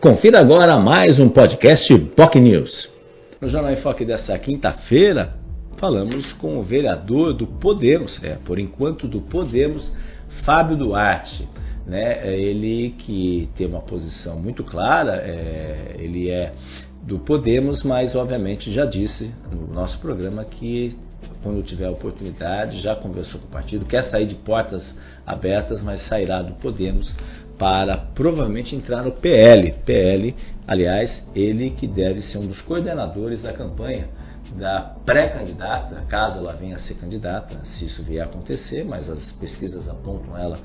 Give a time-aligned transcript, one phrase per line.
[0.00, 2.88] Confira agora mais um podcast POC News.
[3.38, 5.34] No Jornal em Foque dessa quinta-feira,
[5.76, 9.94] falamos com o vereador do Podemos, é, por enquanto do Podemos,
[10.42, 11.46] Fábio Duarte.
[11.86, 12.18] Né?
[12.26, 16.54] É ele que tem uma posição muito clara, é, ele é
[17.02, 20.96] do Podemos, mas obviamente já disse no nosso programa que
[21.42, 24.82] quando tiver a oportunidade, já conversou com o partido, quer sair de portas
[25.26, 27.14] abertas, mas sairá do Podemos
[27.60, 29.74] para provavelmente entrar no PL.
[29.84, 30.34] PL,
[30.66, 34.08] aliás, ele que deve ser um dos coordenadores da campanha
[34.56, 39.32] da pré-candidata, caso ela venha a ser candidata, se isso vier a acontecer, mas as
[39.32, 40.58] pesquisas apontam ela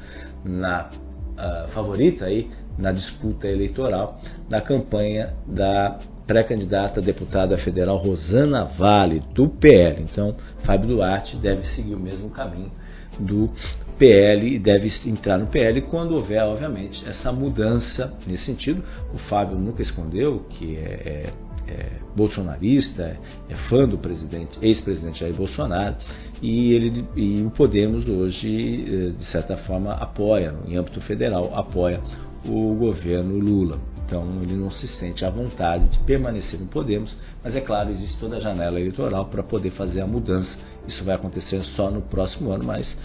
[0.45, 9.21] na uh, favorita aí na disputa eleitoral, na campanha da pré-candidata deputada federal Rosana Vale,
[9.34, 10.01] do PL.
[10.01, 12.71] Então, Fábio Duarte deve seguir o mesmo caminho
[13.19, 13.49] do
[13.97, 18.83] PL e deve entrar no PL quando houver, obviamente, essa mudança nesse sentido.
[19.13, 23.17] O Fábio nunca escondeu que é, é, é bolsonarista,
[23.49, 25.95] é fã do presidente, ex-presidente Jair Bolsonaro,
[26.41, 32.01] e, ele, e o Podemos hoje, eh, de certa forma, apoia, em âmbito federal, apoia
[32.45, 33.79] o governo Lula.
[34.05, 38.20] Então ele não se sente à vontade de permanecer no Podemos, mas é claro, existe
[38.20, 40.55] toda a janela eleitoral para poder fazer a mudança.
[40.87, 42.97] Isso vai acontecer só no próximo ano, mas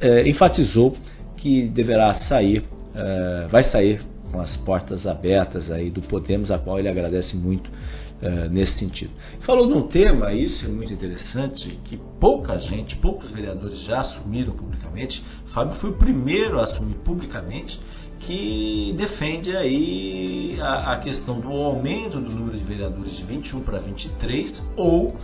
[0.00, 0.96] é, enfatizou
[1.36, 6.78] que deverá sair, é, vai sair com as portas abertas aí do Podemos, a qual
[6.78, 7.70] ele agradece muito
[8.20, 9.12] é, nesse sentido.
[9.40, 14.52] Falou de um tema, isso é muito interessante, que pouca gente, poucos vereadores já assumiram
[14.54, 15.22] publicamente.
[15.52, 17.78] Fábio foi o primeiro a assumir publicamente
[18.20, 23.78] que defende aí a, a, questão do aumento do número de vereadores de 21 para
[23.78, 25.14] 23 ou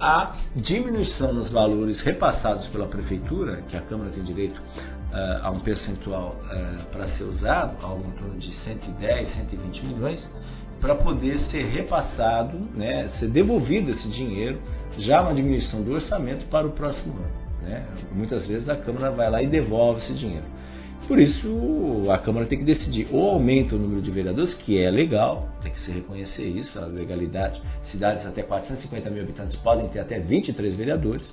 [0.00, 5.60] a diminuição nos valores repassados pela prefeitura, que a Câmara tem direito uh, a um
[5.60, 10.30] percentual uh, para ser usado, algo em torno de 110, 120 milhões,
[10.80, 14.60] para poder ser repassado, né, ser devolvido esse dinheiro,
[14.98, 17.46] já uma diminuição do orçamento para o próximo ano.
[17.62, 17.84] Né?
[18.12, 20.44] Muitas vezes a Câmara vai lá e devolve esse dinheiro.
[21.06, 24.90] Por isso, a Câmara tem que decidir ou aumenta o número de vereadores, que é
[24.90, 27.62] legal, tem que se reconhecer isso, a legalidade.
[27.84, 31.32] Cidades até 450 mil habitantes podem ter até 23 vereadores,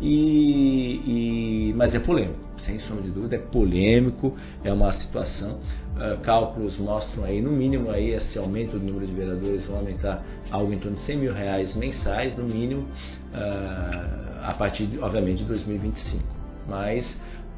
[0.00, 5.60] e, e, mas é polêmico, sem sombra de dúvida, é polêmico, é uma situação.
[5.94, 10.24] Uh, cálculos mostram aí, no mínimo, aí, esse aumento do número de vereadores vai aumentar
[10.50, 15.44] algo em torno de 100 mil reais mensais, no mínimo, uh, a partir, obviamente, de
[15.44, 16.24] 2025.
[16.68, 17.16] Mas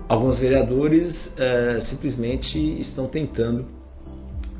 [0.08, 3.66] alguns vereadores uh, simplesmente estão tentando,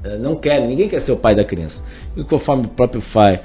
[0.04, 1.80] uh, não querem, ninguém quer ser o pai da criança.
[2.16, 3.40] E conforme o próprio, Fai,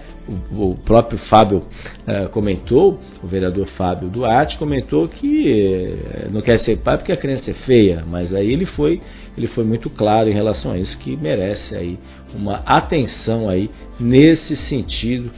[0.51, 5.95] o, o próprio Fábio uh, comentou, o vereador Fábio Duarte comentou que
[6.31, 9.01] não quer ser pai porque a criança é feia, mas aí ele foi,
[9.38, 12.00] ele foi muito claro em relação a isso, que merece aí
[12.35, 13.69] uma atenção aí
[14.00, 15.29] nesse sentido,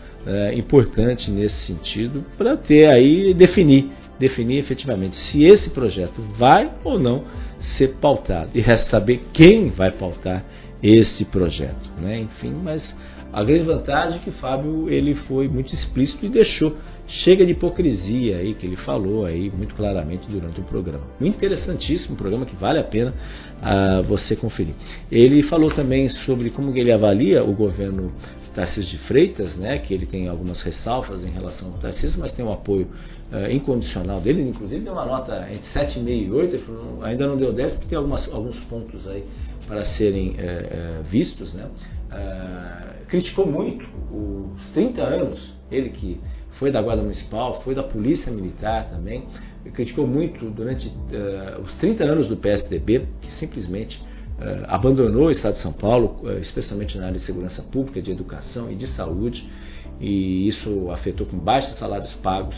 [0.56, 7.24] importante nesse sentido, para ter aí, definir definir efetivamente se esse projeto vai ou não
[7.78, 8.52] ser pautado.
[8.56, 10.44] E resta saber quem vai pautar
[10.82, 11.90] esse projeto.
[11.98, 12.20] Né?
[12.22, 12.96] Enfim, mas
[13.32, 16.76] a grande vantagem é que Fábio ele foi muito explícito e deixou.
[17.06, 21.04] Chega de hipocrisia aí que ele falou aí muito claramente durante o programa.
[21.20, 23.14] Um interessantíssimo programa que vale a pena
[23.62, 24.74] uh, você conferir.
[25.12, 28.14] Ele falou também sobre como ele avalia o governo
[28.54, 32.46] Tarcísio de Freitas, né, que ele tem algumas ressalvas em relação ao Tarcísio, mas tem
[32.46, 32.88] um apoio
[33.32, 37.38] uh, incondicional dele, inclusive deu uma nota entre 7,5 e 8, ele falou, ainda não
[37.38, 39.24] deu 10 porque tem algumas, alguns pontos aí
[39.68, 41.54] para serem uh, vistos.
[41.54, 41.68] Né.
[43.08, 46.20] criticou muito os 30 anos, ele que
[46.60, 49.24] foi da Guarda Municipal, foi da Polícia Militar também,
[49.74, 50.92] criticou muito durante
[51.64, 54.00] os 30 anos do PSDB, que simplesmente
[54.68, 58.72] abandonou o Estado de São Paulo, eh, especialmente na área de segurança pública, de educação
[58.72, 59.48] e de saúde,
[60.00, 62.56] e isso afetou com baixos salários pagos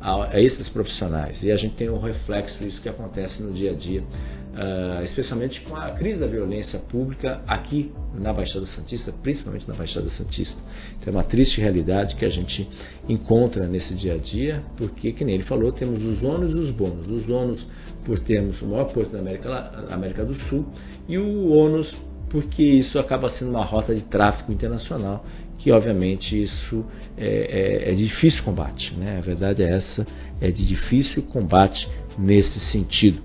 [0.00, 1.42] a, esses profissionais.
[1.42, 4.04] E a gente tem um reflexo disso que acontece no dia a dia,
[4.54, 10.08] uh, especialmente com a crise da violência pública aqui na Baixada Santista, principalmente na Baixada
[10.10, 10.60] Santista.
[11.00, 12.68] Então é uma triste realidade que a gente
[13.08, 16.70] encontra nesse dia a dia, porque, que nem ele falou, temos os ônus e os
[16.70, 17.06] bônus.
[17.08, 17.66] Os ônus
[18.04, 20.66] por termos o maior porto da América, América do Sul
[21.08, 21.92] e o ônus
[22.30, 25.24] porque isso acaba sendo uma rota de tráfico internacional
[25.58, 26.84] que obviamente isso
[27.16, 28.92] é, é, é de difícil combate.
[28.94, 29.18] Né?
[29.18, 30.06] A verdade é essa,
[30.40, 33.22] é de difícil combate nesse sentido.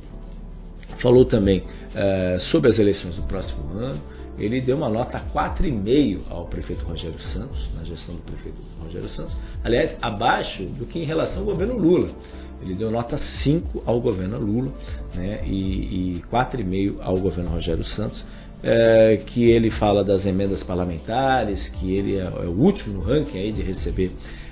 [1.02, 4.02] Falou também uh, sobre as eleições do próximo ano.
[4.38, 9.36] Ele deu uma nota 4,5 ao prefeito Rogério Santos, na gestão do prefeito Rogério Santos.
[9.64, 12.10] Aliás, abaixo do que em relação ao governo Lula.
[12.62, 14.72] Ele deu nota 5 ao governo Lula
[15.14, 18.24] né, e, e 4,5 ao governo Rogério Santos.
[18.64, 23.38] é, que ele fala das emendas parlamentares, que ele é, é, o último no ranking
[23.38, 24.12] aí de receber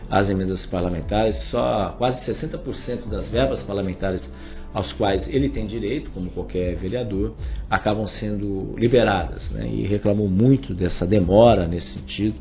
[0.10, 4.28] as emendas parlamentares, só quase 60% das verbas parlamentares
[4.74, 7.34] aos quais ele tem direito, como qualquer vereador,
[7.70, 9.50] acabam sendo liberadas.
[9.52, 9.68] Né?
[9.68, 12.36] E reclamou muito dessa demora nesse sentido,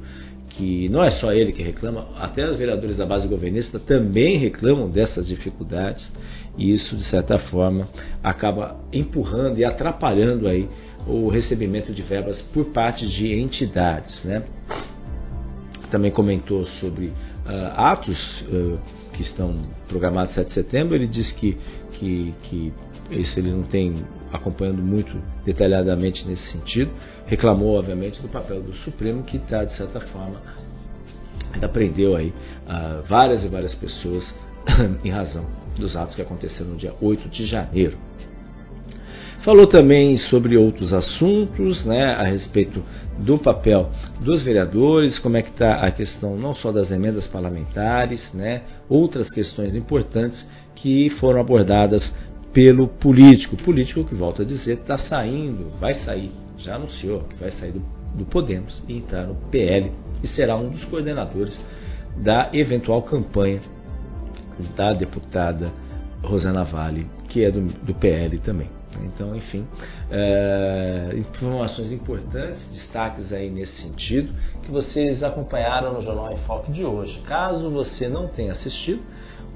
[0.50, 4.88] que não é só ele que reclama, até os vereadores da base governista também reclamam
[4.88, 6.10] dessas dificuldades,
[6.56, 7.86] e isso, de certa forma,
[8.22, 10.66] acaba empurrando e atrapalhando aí
[11.06, 14.24] o recebimento de verbas por parte de entidades.
[14.24, 14.42] Né?
[15.90, 17.12] Também comentou sobre uh,
[17.76, 18.78] atos uh,
[19.12, 19.54] que estão
[19.88, 20.94] programados 7 de setembro.
[20.94, 21.56] Ele diz que,
[21.92, 22.72] que, que
[23.10, 26.92] isso ele não tem acompanhando muito detalhadamente nesse sentido.
[27.26, 30.40] Reclamou, obviamente, do papel do Supremo, que está, de certa forma,
[31.72, 34.34] prendeu aí uh, várias e várias pessoas
[35.04, 35.46] em razão
[35.78, 37.96] dos atos que aconteceram no dia 8 de janeiro.
[39.46, 42.82] Falou também sobre outros assuntos, né, a respeito
[43.16, 43.88] do papel
[44.20, 49.30] dos vereadores, como é que está a questão não só das emendas parlamentares, né, outras
[49.30, 50.44] questões importantes
[50.74, 52.12] que foram abordadas
[52.52, 53.54] pelo político.
[53.54, 57.70] O político que, volta a dizer, está saindo, vai sair, já anunciou que vai sair
[57.70, 57.84] do,
[58.16, 59.92] do Podemos e entrar no PL
[60.24, 61.56] e será um dos coordenadores
[62.16, 63.60] da eventual campanha
[64.74, 65.70] da deputada
[66.20, 68.75] Rosana Vale, que é do, do PL também.
[69.02, 69.66] Então, enfim,
[70.10, 76.84] é, informações importantes, destaques aí nesse sentido, que vocês acompanharam no Jornal em Foque de
[76.84, 77.20] hoje.
[77.22, 79.02] Caso você não tenha assistido,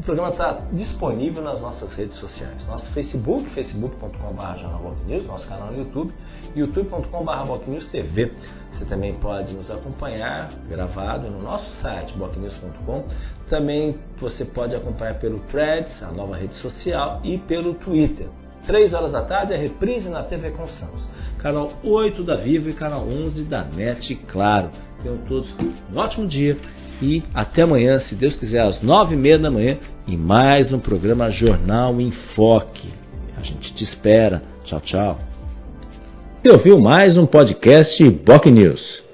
[0.01, 2.67] o programa está disponível nas nossas redes sociais.
[2.67, 6.11] Nosso Facebook, facebook.com.br nosso canal no YouTube,
[6.57, 8.33] youtube.com.br TV.
[8.73, 13.05] Você também pode nos acompanhar gravado no nosso site, bocnews.com.
[13.51, 18.29] Também você pode acompanhar pelo Threads, a nova rede social, e pelo Twitter.
[18.67, 21.07] 3 horas da tarde, a reprise na TV com Santos.
[21.39, 24.71] Canal 8 da Vivo e canal 11 da NET, claro.
[25.03, 26.57] Tenham todos um ótimo dia
[27.01, 31.99] e até amanhã, se Deus quiser, às 9h30 da manhã, em mais um programa Jornal
[32.01, 32.93] em Foque.
[33.39, 34.43] A gente te espera.
[34.65, 35.19] Tchau, tchau.
[36.43, 39.10] Você ouviu mais um podcast Boc News.